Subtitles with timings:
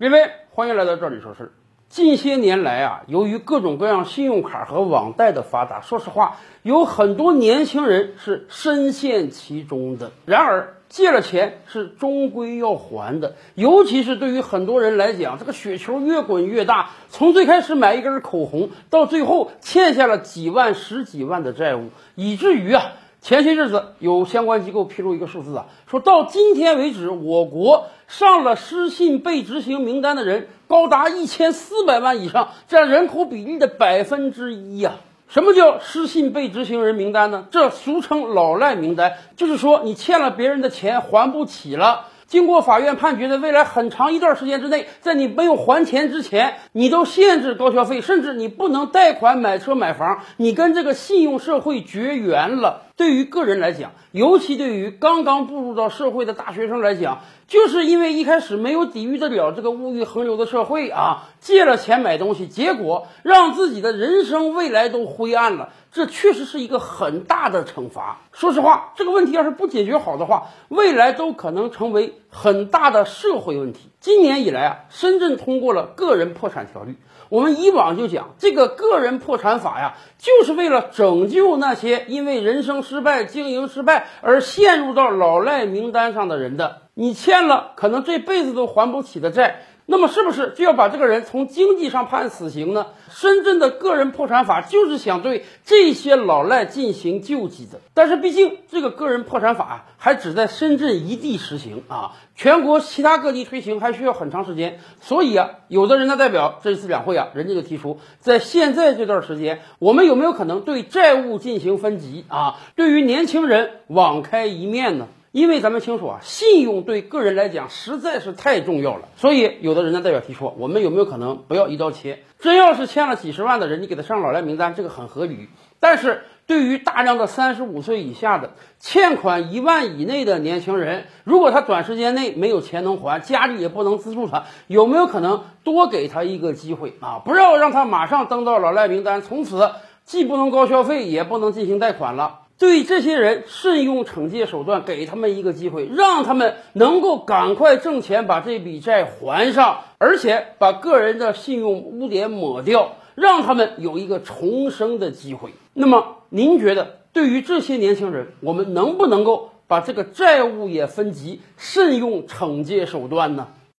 [0.00, 1.52] 各位，欢迎来到这里说事。
[1.90, 10.10] 近些年来啊，由于各种各样信用卡和网贷的发达，说实话，有很多年轻人是深陷其中的。
[10.24, 16.92] 然而，借了钱是终归要还的，尤其是对于很多人来讲，这个雪球越滚越大。
[17.10, 22.92] 从最开始买一根口红，到最后欠下了几万、十几万的债务，以至于啊。
[23.22, 34.92] 前些日子有相关机构披露一个数字啊，说到今天为止，我国上了失信被执行名单的人高达一千四百万以上，占人口比例的百分之一呀。
[35.28, 37.46] 什么叫失信被执行人名单呢？
[37.50, 42.06] 这俗称老赖名单，就是说你欠了别人的钱还不起了。
[42.26, 52.82] 经过法院判决的未来很长一段时间之内，在你没有还钱之前，你都限制高消费，甚至你不能贷款买车买房，你跟这个信用社会绝缘了。
[52.96, 65.70] 对于个人来讲，尤其对于刚刚步入到社会的大学生来讲，就是因为一开始没有抵御得了这个物欲横流的社会啊，借了钱买东西，结果让自己的人生未来都灰暗了。
[65.92, 68.20] 这确实是一个很大的惩罚。
[68.32, 73.88] 说实话，这个问题要是不解决好的话，未来都可能成为很大的社会问题。
[73.98, 76.94] 今年以来啊，深圳通过了个人破产条例。
[77.28, 86.89] 我们以往就讲这个个人破产法呀，就是为了拯救那些因为人生失败、经营失败而陷入到老赖名单上的人的。
[87.00, 89.62] 你欠了可能这辈子都还不起的债。
[89.86, 92.88] 那么是不是就要把这个人从经济上判死刑呢？
[93.10, 97.80] 深圳的个人破产法就是想对这些老赖进行救济的。
[97.94, 104.78] 但是毕竟这个个人破产法还只在深圳一地实行啊，全国其他各地推行还需要很长时间。
[105.00, 112.58] 所以啊，有的人大代表这次两会啊，人家就提出，在现在这段时间，我们有没有可能对债务进行分级啊？
[112.76, 115.08] 对于年轻人网开一面呢？
[115.32, 122.24] 因为咱们清楚啊，信用对个人来讲实在是太重要了，所以有的人的代表提出，我们有没有可能不要一刀切？
[122.40, 125.48] 真要是欠了几十万的人，你给他上老赖名单，这个很合理。
[125.78, 137.22] 但是对于大量的三十五岁以下的欠款一万以内的年轻人，如果他短时间内没有钱能还，家里也不能资助他，有没有可能多给他一个机会啊？
[137.24, 139.70] 不要让他马上登到老赖名单，从此
[140.04, 142.40] 既不能高消费，也不能进行贷款了。
[142.60, 155.52] 对这些人慎用惩戒手段，给他们一个机会，让他们能够赶快挣钱，把这笔债还上，而且把个人的信用污点抹掉，让他们有一个重生的机会。
[155.72, 163.48] 那么，您觉得对于这些年轻人，我们能不能够把这个债务也分级，慎用惩戒手段呢？